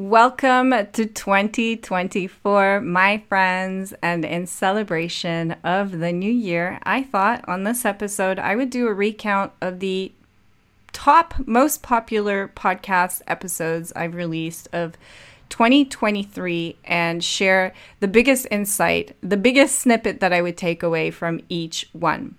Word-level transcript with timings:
Welcome 0.00 0.70
to 0.70 1.04
2024, 1.04 2.80
my 2.80 3.22
friends, 3.28 3.92
and 4.02 4.24
in 4.24 4.46
celebration 4.46 5.56
of 5.62 5.98
the 5.98 6.10
new 6.10 6.32
year, 6.32 6.78
I 6.84 7.02
thought 7.02 7.46
on 7.46 7.64
this 7.64 7.84
episode 7.84 8.38
I 8.38 8.56
would 8.56 8.70
do 8.70 8.88
a 8.88 8.94
recount 8.94 9.52
of 9.60 9.80
the 9.80 10.10
top 10.94 11.34
most 11.44 11.82
popular 11.82 12.48
podcast 12.48 13.20
episodes 13.26 13.92
I've 13.94 14.14
released 14.14 14.70
of 14.72 14.96
2023 15.50 16.76
and 16.86 17.22
share 17.22 17.74
the 18.00 18.08
biggest 18.08 18.46
insight, 18.50 19.14
the 19.22 19.36
biggest 19.36 19.78
snippet 19.78 20.20
that 20.20 20.32
I 20.32 20.40
would 20.40 20.56
take 20.56 20.82
away 20.82 21.10
from 21.10 21.42
each 21.50 21.90
one. 21.92 22.36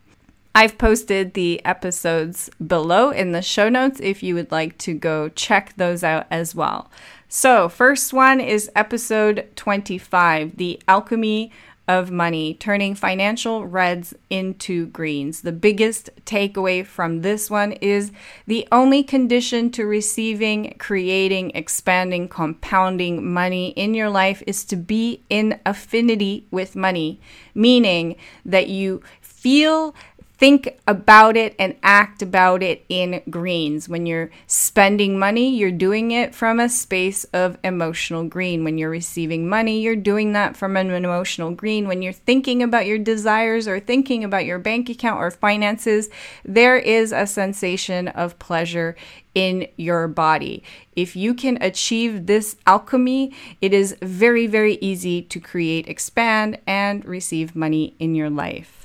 I've 0.53 0.77
posted 0.77 1.35
the 1.35 1.63
episodes 1.63 2.49
below 2.65 3.11
in 3.11 3.31
the 3.31 3.41
show 3.41 3.69
notes 3.69 4.01
if 4.01 4.21
you 4.21 4.35
would 4.35 4.51
like 4.51 4.77
to 4.79 4.93
go 4.93 5.29
check 5.29 5.73
those 5.77 6.03
out 6.03 6.25
as 6.29 6.53
well. 6.55 6.89
So, 7.33 7.69
first 7.69 8.11
one 8.11 8.41
is 8.41 8.69
episode 8.75 9.47
25 9.55 10.57
The 10.57 10.81
Alchemy 10.85 11.49
of 11.87 12.11
Money, 12.11 12.55
turning 12.55 12.93
financial 12.93 13.65
reds 13.65 14.13
into 14.29 14.87
greens. 14.87 15.39
The 15.39 15.53
biggest 15.53 16.09
takeaway 16.25 16.85
from 16.85 17.21
this 17.21 17.49
one 17.49 17.71
is 17.71 18.11
the 18.47 18.67
only 18.69 19.01
condition 19.01 19.71
to 19.71 19.85
receiving, 19.85 20.75
creating, 20.77 21.53
expanding, 21.55 22.27
compounding 22.27 23.25
money 23.31 23.69
in 23.77 23.93
your 23.93 24.09
life 24.09 24.43
is 24.45 24.65
to 24.65 24.75
be 24.75 25.23
in 25.29 25.57
affinity 25.65 26.47
with 26.51 26.75
money, 26.75 27.21
meaning 27.55 28.17
that 28.43 28.67
you 28.67 29.01
feel 29.21 29.95
think 30.41 30.79
about 30.87 31.37
it 31.37 31.55
and 31.59 31.75
act 31.83 32.23
about 32.23 32.63
it 32.63 32.83
in 32.89 33.21
greens. 33.29 33.87
When 33.87 34.07
you're 34.07 34.31
spending 34.47 35.19
money, 35.19 35.55
you're 35.55 35.69
doing 35.69 36.09
it 36.09 36.33
from 36.33 36.59
a 36.59 36.67
space 36.67 37.25
of 37.25 37.59
emotional 37.63 38.23
green. 38.23 38.63
When 38.63 38.79
you're 38.79 38.89
receiving 38.89 39.47
money, 39.47 39.79
you're 39.79 39.95
doing 39.95 40.33
that 40.33 40.57
from 40.57 40.77
an 40.77 40.89
emotional 40.89 41.51
green. 41.51 41.87
When 41.87 42.01
you're 42.01 42.11
thinking 42.11 42.63
about 42.63 42.87
your 42.87 42.97
desires 42.97 43.67
or 43.67 43.79
thinking 43.79 44.23
about 44.23 44.45
your 44.45 44.57
bank 44.57 44.89
account 44.89 45.19
or 45.19 45.29
finances, 45.29 46.09
there 46.43 46.77
is 46.77 47.11
a 47.11 47.27
sensation 47.27 48.07
of 48.07 48.39
pleasure 48.39 48.95
in 49.35 49.67
your 49.77 50.07
body. 50.07 50.63
If 50.95 51.15
you 51.15 51.35
can 51.35 51.61
achieve 51.61 52.25
this 52.25 52.55
alchemy, 52.65 53.31
it 53.61 53.75
is 53.75 53.95
very, 54.01 54.47
very 54.47 54.79
easy 54.81 55.21
to 55.21 55.39
create, 55.39 55.87
expand, 55.87 56.57
and 56.65 57.05
receive 57.05 57.55
money 57.55 57.95
in 57.99 58.15
your 58.15 58.31
life 58.31 58.80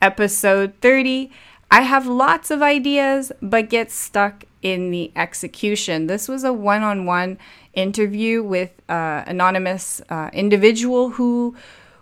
episode 0.00 0.74
30. 0.80 1.30
I 1.70 1.82
have 1.82 2.06
lots 2.06 2.50
of 2.50 2.62
ideas, 2.62 3.32
but 3.42 3.68
get 3.68 3.90
stuck 3.90 4.44
in 4.62 4.90
the 4.90 5.12
execution. 5.14 6.06
This 6.06 6.28
was 6.28 6.44
a 6.44 6.52
one 6.52 6.82
on 6.82 7.04
one 7.04 7.38
interview 7.74 8.42
with 8.42 8.72
uh, 8.88 9.22
anonymous 9.26 10.00
uh, 10.08 10.30
individual 10.32 11.10
who 11.10 11.54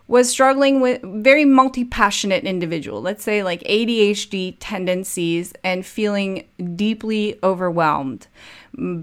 was 0.08 0.30
struggling 0.30 0.80
with 0.80 1.02
very 1.02 1.44
multi-passionate 1.44 2.44
individual 2.44 3.00
let's 3.00 3.24
say 3.24 3.42
like 3.42 3.60
adhd 3.64 4.56
tendencies 4.60 5.52
and 5.64 5.84
feeling 5.84 6.46
deeply 6.76 7.38
overwhelmed 7.42 8.28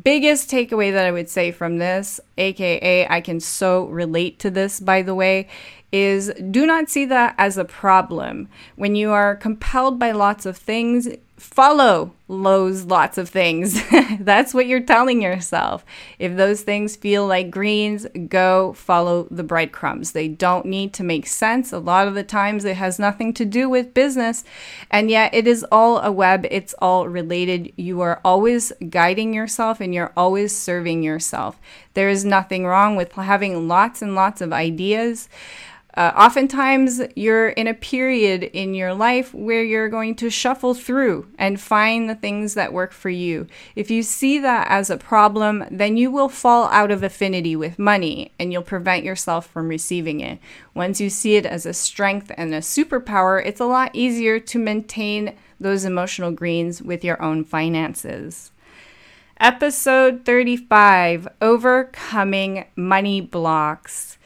biggest 0.02 0.50
takeaway 0.50 0.91
that 0.94 1.05
i 1.05 1.11
would 1.11 1.30
say 1.30 1.52
from 1.52 1.78
this 1.78 2.19
aka 2.38 3.05
i 3.09 3.19
can 3.19 3.39
so 3.39 3.85
relate 3.88 4.39
to 4.39 4.50
this 4.50 4.80
by 4.80 5.02
the 5.02 5.13
way 5.13 5.47
is 5.94 6.31
do 6.49 6.66
not 6.66 6.89
see 6.89 7.05
that 7.05 7.36
as 7.38 7.58
a 7.58 7.63
problem. 7.63 8.49
When 8.75 8.95
you 8.95 9.11
are 9.11 9.36
compelled 9.36 10.00
by 10.00 10.11
lots 10.11 10.45
of 10.47 10.58
things, 10.58 11.08
follow 11.38 12.13
those 12.27 12.85
lots 12.85 13.17
of 13.17 13.30
things. 13.30 13.80
That's 14.19 14.53
what 14.53 14.66
you're 14.66 14.80
telling 14.80 15.22
yourself. 15.22 15.85
If 16.17 16.35
those 16.35 16.61
things 16.61 16.95
feel 16.95 17.27
like 17.27 17.52
greens, 17.52 18.08
go 18.27 18.73
follow 18.73 19.27
the 19.30 19.44
breadcrumbs. 19.44 20.13
They 20.13 20.30
don't 20.30 20.66
need 20.66 20.94
to 20.94 21.03
make 21.03 21.27
sense. 21.27 21.72
A 21.72 21.77
lot 21.77 22.07
of 22.07 22.16
the 22.16 22.23
times 22.23 22.66
it 22.66 22.78
has 22.78 22.97
nothing 22.97 23.33
to 23.35 23.45
do 23.45 23.69
with 23.69 23.94
business, 23.94 24.44
and 24.90 25.12
yet 25.12 25.34
it 25.34 25.46
is 25.46 25.66
all 25.72 26.00
a 26.00 26.12
web, 26.12 26.47
it's 26.50 26.73
all 26.79 27.07
related. 27.07 27.72
You 27.75 28.01
are 28.01 28.19
always 28.25 28.72
guiding 28.90 29.34
yourself 29.34 29.79
and 29.79 29.94
you're 29.94 30.13
always 30.17 30.57
serving 30.57 31.03
yourself. 31.03 31.59
There 31.94 32.09
is 32.09 32.25
nothing 32.25 32.66
wrong 32.66 32.96
with 32.96 33.12
having 33.12 33.67
lots 33.67 34.01
and 34.01 34.16
lots 34.16 34.41
of 34.41 34.53
ideas. 34.53 35.29
Uh, 35.95 36.11
oftentimes, 36.17 37.01
you're 37.15 37.49
in 37.49 37.67
a 37.67 37.73
period 37.73 38.41
in 38.41 38.73
your 38.73 38.95
life 38.95 39.31
where 39.31 39.63
you're 39.63 39.89
going 39.89 40.15
to 40.15 40.29
shuffle 40.29 40.73
through 40.73 41.27
and 41.37 41.61
find 41.61 42.09
the 42.09 42.15
things 42.15 42.55
that 42.55 42.73
work 42.73 42.91
for 42.91 43.11
you. 43.11 43.45
If 43.75 43.91
you 43.91 44.01
see 44.01 44.39
that 44.39 44.67
as 44.69 44.89
a 44.89 44.97
problem, 44.97 45.65
then 45.69 45.95
you 45.95 46.09
will 46.09 46.29
fall 46.29 46.65
out 46.69 46.89
of 46.89 47.03
affinity 47.03 47.55
with 47.55 47.77
money 47.77 48.31
and 48.39 48.51
you'll 48.51 48.63
prevent 48.63 49.03
yourself 49.03 49.45
from 49.45 49.67
receiving 49.67 50.19
it. 50.19 50.39
Once 50.73 50.99
you 50.99 51.11
see 51.11 51.35
it 51.35 51.45
as 51.45 51.67
a 51.67 51.73
strength 51.73 52.31
and 52.37 52.55
a 52.55 52.59
superpower, 52.59 53.45
it's 53.45 53.61
a 53.61 53.65
lot 53.65 53.91
easier 53.93 54.39
to 54.39 54.57
maintain 54.57 55.35
those 55.59 55.85
emotional 55.85 56.31
greens 56.31 56.81
with 56.81 57.03
your 57.03 57.21
own 57.21 57.43
finances. 57.43 58.51
Episode 59.39 60.25
35 60.25 61.27
Overcoming 61.39 62.65
Money 62.75 63.21
Blocks 63.21 64.17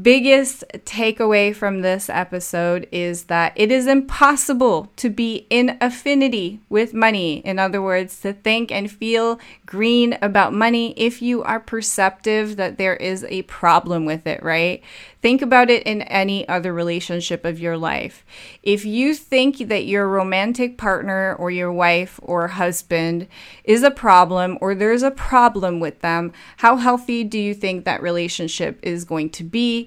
biggest 0.00 0.64
takeaway 0.86 1.54
from 1.54 1.82
this 1.82 2.08
episode 2.08 2.88
is 2.90 3.24
that 3.24 3.52
it 3.56 3.70
is 3.70 3.86
impossible 3.86 4.90
to 4.96 5.10
be 5.10 5.46
in 5.50 5.76
affinity 5.82 6.60
with 6.70 6.94
money. 6.94 7.38
In 7.38 7.58
other 7.58 7.82
words, 7.82 8.18
to 8.20 8.32
think 8.32 8.72
and 8.72 8.90
feel 8.90 9.38
green 9.66 10.16
about 10.22 10.54
money 10.54 10.94
if 10.96 11.20
you 11.20 11.42
are 11.42 11.60
perceptive 11.60 12.56
that 12.56 12.78
there 12.78 12.96
is 12.96 13.24
a 13.24 13.42
problem 13.42 14.06
with 14.06 14.26
it, 14.26 14.42
right? 14.42 14.82
Think 15.20 15.40
about 15.40 15.70
it 15.70 15.84
in 15.84 16.02
any 16.02 16.48
other 16.48 16.72
relationship 16.72 17.44
of 17.44 17.60
your 17.60 17.76
life. 17.76 18.24
If 18.62 18.84
you 18.84 19.14
think 19.14 19.58
that 19.58 19.84
your 19.84 20.08
romantic 20.08 20.76
partner 20.76 21.36
or 21.38 21.50
your 21.50 21.72
wife 21.72 22.18
or 22.22 22.48
husband 22.48 23.28
is 23.62 23.84
a 23.84 23.90
problem 23.90 24.58
or 24.60 24.74
there's 24.74 25.04
a 25.04 25.12
problem 25.12 25.78
with 25.78 26.00
them, 26.00 26.32
how 26.56 26.76
healthy 26.76 27.22
do 27.22 27.38
you 27.38 27.54
think 27.54 27.84
that 27.84 28.02
relationship 28.02 28.80
is 28.82 29.04
going 29.04 29.30
to 29.30 29.44
be? 29.44 29.81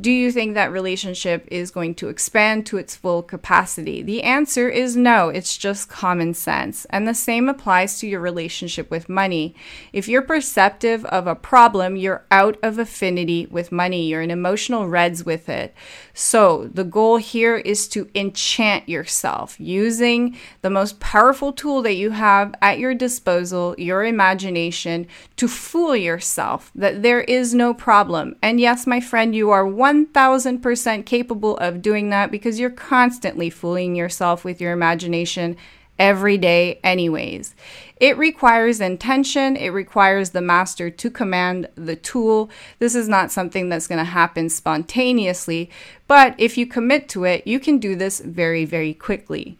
Do 0.00 0.10
you 0.10 0.32
think 0.32 0.54
that 0.54 0.72
relationship 0.72 1.46
is 1.50 1.70
going 1.70 1.94
to 1.96 2.08
expand 2.08 2.66
to 2.66 2.78
its 2.78 2.96
full 2.96 3.22
capacity? 3.22 4.02
The 4.02 4.22
answer 4.22 4.68
is 4.68 4.96
no, 4.96 5.28
it's 5.28 5.56
just 5.56 5.88
common 5.88 6.34
sense. 6.34 6.86
And 6.90 7.06
the 7.06 7.14
same 7.14 7.48
applies 7.48 7.98
to 7.98 8.06
your 8.06 8.20
relationship 8.20 8.90
with 8.90 9.08
money. 9.08 9.54
If 9.92 10.08
you're 10.08 10.22
perceptive 10.22 11.04
of 11.06 11.26
a 11.26 11.34
problem, 11.34 11.96
you're 11.96 12.24
out 12.30 12.56
of 12.62 12.78
affinity 12.78 13.46
with 13.50 13.72
money, 13.72 14.06
you're 14.06 14.22
an 14.22 14.30
emotional 14.30 14.88
reds 14.88 15.24
with 15.24 15.48
it. 15.48 15.74
So, 16.14 16.68
the 16.72 16.84
goal 16.84 17.16
here 17.16 17.56
is 17.56 17.88
to 17.88 18.08
enchant 18.14 18.88
yourself 18.88 19.58
using 19.58 20.36
the 20.62 20.70
most 20.70 21.00
powerful 21.00 21.52
tool 21.52 21.82
that 21.82 21.94
you 21.94 22.10
have 22.10 22.54
at 22.60 22.78
your 22.78 22.94
disposal, 22.94 23.74
your 23.78 24.04
imagination, 24.04 25.06
to 25.36 25.48
fool 25.48 25.96
yourself 25.96 26.70
that 26.74 27.02
there 27.02 27.22
is 27.22 27.54
no 27.54 27.72
problem. 27.72 28.36
And 28.42 28.60
yes, 28.60 28.86
my 28.86 29.00
friend, 29.00 29.34
you 29.34 29.39
are 29.48 29.64
1000% 29.64 31.06
capable 31.06 31.56
of 31.56 31.80
doing 31.80 32.10
that 32.10 32.30
because 32.30 32.60
you're 32.60 32.68
constantly 32.68 33.48
fooling 33.48 33.96
yourself 33.96 34.44
with 34.44 34.60
your 34.60 34.72
imagination 34.72 35.56
every 35.98 36.36
day, 36.36 36.78
anyways. 36.84 37.54
It 37.96 38.18
requires 38.18 38.80
intention, 38.80 39.56
it 39.56 39.68
requires 39.68 40.30
the 40.30 40.40
master 40.42 40.90
to 40.90 41.10
command 41.10 41.68
the 41.76 41.96
tool. 41.96 42.50
This 42.78 42.94
is 42.94 43.08
not 43.08 43.30
something 43.30 43.68
that's 43.68 43.86
going 43.86 43.98
to 43.98 44.04
happen 44.04 44.48
spontaneously, 44.48 45.70
but 46.08 46.34
if 46.38 46.58
you 46.58 46.66
commit 46.66 47.08
to 47.10 47.24
it, 47.24 47.46
you 47.46 47.60
can 47.60 47.78
do 47.78 47.94
this 47.94 48.20
very, 48.20 48.64
very 48.64 48.94
quickly. 48.94 49.58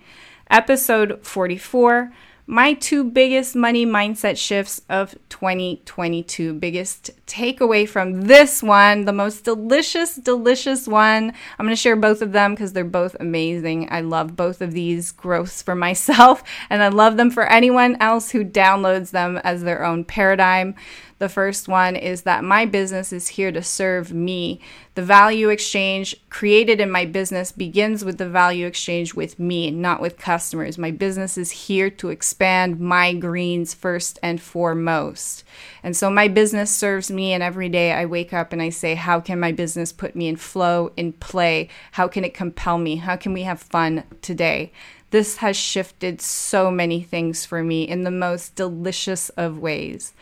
Episode 0.51 1.21
44 1.23 2.13
my 2.51 2.73
two 2.75 3.05
biggest 3.05 3.55
money 3.55 3.87
mindset 3.87 4.37
shifts 4.37 4.83
of 4.89 5.15
2022. 5.29 6.55
Biggest 6.55 7.13
takeaway 7.25 7.89
from 7.89 8.23
this 8.23 8.61
one, 8.61 9.05
the 9.05 9.13
most 9.13 9.45
delicious, 9.45 10.17
delicious 10.17 10.89
one. 10.89 11.33
I'm 11.59 11.67
going 11.67 11.71
to 11.71 11.81
share 11.81 11.95
both 11.95 12.23
of 12.23 12.33
them 12.33 12.55
because 12.55 12.73
they're 12.73 12.85
both 12.85 13.15
amazing. 13.21 13.87
I 13.93 14.01
love 14.01 14.35
both 14.35 14.61
of 14.61 14.73
these 14.73 15.13
growths 15.13 15.63
for 15.63 15.75
myself, 15.77 16.43
and 16.69 16.83
I 16.83 16.89
love 16.89 17.17
them 17.17 17.31
for 17.31 17.47
anyone 17.47 17.97
else 18.01 18.33
who 18.33 18.45
downloads 18.45 19.13
them 19.13 19.37
as 19.45 19.63
their 19.63 19.85
own 19.85 20.05
paradigm. 20.05 20.75
The 21.19 21.29
first 21.29 21.69
one 21.69 21.97
is 21.97 22.23
that 22.23 22.45
my 22.45 22.65
business 22.65 23.13
is 23.13 23.29
here 23.29 23.53
to 23.53 23.63
serve 23.63 24.11
me. 24.11 24.59
The 24.95 25.03
value 25.03 25.51
exchange 25.51 26.17
created 26.31 26.81
in 26.81 26.91
my 26.91 27.05
business 27.05 27.53
begins 27.53 28.07
with 28.07 28.17
the 28.17 28.29
value 28.29 28.67
exchange 28.67 29.13
with 29.15 29.39
me, 29.39 29.71
not 29.71 30.01
with 30.01 30.17
customers. 30.17 30.79
My 30.79 30.91
business 30.91 31.37
is 31.37 31.51
here 31.51 31.91
to 31.91 32.09
expand 32.09 32.40
my 32.41 33.13
greens 33.13 33.75
first 33.75 34.19
and 34.23 34.41
foremost. 34.41 35.45
And 35.83 35.97
so 35.97 36.11
my 36.11 36.29
business 36.29 36.71
serves 36.71 37.11
me, 37.11 37.33
and 37.33 37.43
every 37.43 37.69
day 37.69 37.93
I 37.93 38.07
wake 38.07 38.33
up 38.33 38.53
and 38.53 38.63
I 38.63 38.71
say, 38.71 38.95
How 38.95 39.21
can 39.21 39.39
my 39.39 39.53
business 39.53 39.93
put 39.93 40.17
me 40.17 40.29
in 40.29 40.37
flow, 40.37 40.93
in 40.97 41.13
play? 41.13 41.69
How 41.93 42.09
can 42.09 42.25
it 42.25 42.35
compel 42.35 42.79
me? 42.79 42.97
How 42.97 43.17
can 43.17 43.33
we 43.33 43.43
have 43.43 43.61
fun 43.61 44.05
today? 44.23 44.73
This 45.11 45.39
has 45.39 45.57
shifted 45.57 46.21
so 46.21 46.71
many 46.71 47.03
things 47.03 47.45
for 47.45 47.65
me 47.65 47.83
in 47.83 48.05
the 48.05 48.13
most 48.13 48.55
delicious 48.55 49.29
of 49.31 49.59
ways. 49.59 50.13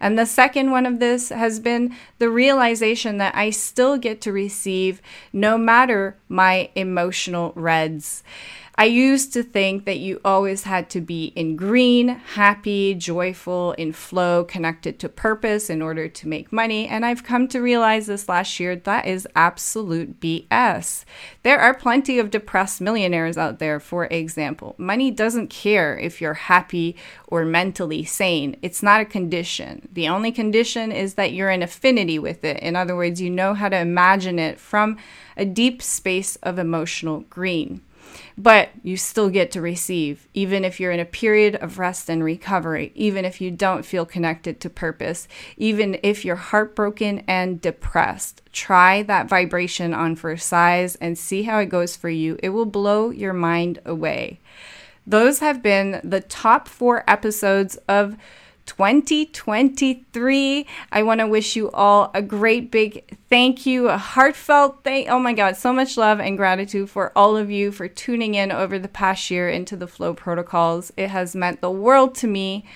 And 0.00 0.18
the 0.18 0.24
second 0.24 0.70
one 0.70 0.86
of 0.86 1.00
this 1.00 1.28
has 1.28 1.60
been 1.60 1.94
the 2.18 2.30
realization 2.30 3.18
that 3.18 3.34
I 3.36 3.50
still 3.50 3.98
get 3.98 4.22
to 4.22 4.32
receive 4.32 5.02
no 5.34 5.58
matter 5.58 6.16
my 6.30 6.70
emotional 6.74 7.52
reds. 7.54 8.22
I 8.80 8.84
used 8.84 9.32
to 9.32 9.42
think 9.42 9.86
that 9.86 9.98
you 9.98 10.20
always 10.24 10.62
had 10.62 10.88
to 10.90 11.00
be 11.00 11.32
in 11.34 11.56
green, 11.56 12.10
happy, 12.10 12.94
joyful, 12.94 13.72
in 13.72 13.92
flow, 13.92 14.44
connected 14.44 15.00
to 15.00 15.08
purpose 15.08 15.68
in 15.68 15.82
order 15.82 16.06
to 16.06 16.28
make 16.28 16.52
money. 16.52 16.86
And 16.86 17.04
I've 17.04 17.24
come 17.24 17.48
to 17.48 17.58
realize 17.58 18.06
this 18.06 18.28
last 18.28 18.60
year 18.60 18.76
that 18.76 19.04
is 19.04 19.26
absolute 19.34 20.20
BS. 20.20 21.04
There 21.42 21.58
are 21.58 21.74
plenty 21.74 22.20
of 22.20 22.30
depressed 22.30 22.80
millionaires 22.80 23.36
out 23.36 23.58
there, 23.58 23.80
for 23.80 24.06
example. 24.06 24.76
Money 24.78 25.10
doesn't 25.10 25.50
care 25.50 25.98
if 25.98 26.20
you're 26.20 26.34
happy 26.34 26.94
or 27.26 27.44
mentally 27.44 28.04
sane, 28.04 28.54
it's 28.62 28.80
not 28.80 29.00
a 29.00 29.04
condition. 29.04 29.88
The 29.92 30.06
only 30.06 30.30
condition 30.30 30.92
is 30.92 31.14
that 31.14 31.32
you're 31.32 31.50
in 31.50 31.64
affinity 31.64 32.20
with 32.20 32.44
it. 32.44 32.60
In 32.60 32.76
other 32.76 32.94
words, 32.94 33.20
you 33.20 33.28
know 33.28 33.54
how 33.54 33.68
to 33.70 33.76
imagine 33.76 34.38
it 34.38 34.60
from 34.60 34.98
a 35.36 35.44
deep 35.44 35.82
space 35.82 36.36
of 36.36 36.60
emotional 36.60 37.24
green 37.28 37.80
but 38.36 38.70
you 38.82 38.96
still 38.96 39.28
get 39.28 39.50
to 39.52 39.60
receive, 39.60 40.28
even 40.34 40.64
if 40.64 40.78
you're 40.78 40.92
in 40.92 41.00
a 41.00 41.04
period 41.04 41.56
of 41.56 41.78
rest 41.78 42.08
and 42.08 42.22
recovery, 42.22 42.92
even 42.94 43.24
if 43.24 43.40
you 43.40 43.50
don't 43.50 43.84
feel 43.84 44.06
connected 44.06 44.60
to 44.60 44.70
purpose, 44.70 45.26
even 45.56 45.98
if 46.02 46.24
you're 46.24 46.36
heartbroken 46.36 47.24
and 47.26 47.60
depressed. 47.60 48.42
Try 48.52 49.02
that 49.02 49.28
vibration 49.28 49.92
on 49.92 50.16
for 50.16 50.36
size 50.36 50.96
and 50.96 51.18
see 51.18 51.42
how 51.42 51.58
it 51.58 51.66
goes 51.66 51.96
for 51.96 52.08
you. 52.08 52.38
It 52.42 52.50
will 52.50 52.66
blow 52.66 53.10
your 53.10 53.32
mind 53.32 53.80
away. 53.84 54.40
Those 55.06 55.38
have 55.38 55.62
been 55.62 56.00
the 56.04 56.20
top 56.20 56.68
four 56.68 57.02
episodes 57.08 57.76
of 57.88 58.16
2023. 58.68 60.66
I 60.92 61.02
want 61.02 61.20
to 61.20 61.26
wish 61.26 61.56
you 61.56 61.70
all 61.70 62.10
a 62.14 62.22
great 62.22 62.70
big 62.70 63.16
thank 63.28 63.66
you, 63.66 63.88
a 63.88 63.96
heartfelt 63.96 64.84
thank. 64.84 65.08
Oh 65.08 65.18
my 65.18 65.32
God, 65.32 65.56
so 65.56 65.72
much 65.72 65.96
love 65.96 66.20
and 66.20 66.36
gratitude 66.36 66.90
for 66.90 67.10
all 67.16 67.36
of 67.36 67.50
you 67.50 67.72
for 67.72 67.88
tuning 67.88 68.34
in 68.34 68.52
over 68.52 68.78
the 68.78 68.86
past 68.86 69.30
year 69.30 69.48
into 69.48 69.74
the 69.74 69.88
Flow 69.88 70.14
protocols. 70.14 70.92
It 70.96 71.08
has 71.08 71.34
meant 71.34 71.60
the 71.60 71.70
world 71.70 72.14
to 72.16 72.26
me. 72.26 72.66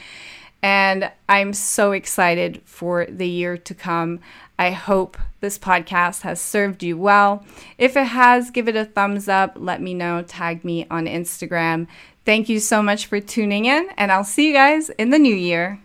And 0.62 1.10
I'm 1.28 1.52
so 1.52 1.92
excited 1.92 2.62
for 2.64 3.04
the 3.06 3.28
year 3.28 3.56
to 3.58 3.74
come. 3.74 4.20
I 4.58 4.70
hope 4.70 5.18
this 5.40 5.58
podcast 5.58 6.22
has 6.22 6.40
served 6.40 6.84
you 6.84 6.96
well. 6.96 7.44
If 7.78 7.96
it 7.96 8.04
has, 8.04 8.52
give 8.52 8.68
it 8.68 8.76
a 8.76 8.84
thumbs 8.84 9.28
up. 9.28 9.54
Let 9.56 9.82
me 9.82 9.92
know. 9.92 10.22
Tag 10.22 10.64
me 10.64 10.86
on 10.88 11.06
Instagram. 11.06 11.88
Thank 12.24 12.48
you 12.48 12.60
so 12.60 12.82
much 12.82 13.06
for 13.06 13.20
tuning 13.20 13.64
in, 13.64 13.88
and 13.96 14.12
I'll 14.12 14.22
see 14.22 14.48
you 14.48 14.52
guys 14.54 14.90
in 14.90 15.10
the 15.10 15.18
new 15.18 15.34
year. 15.34 15.80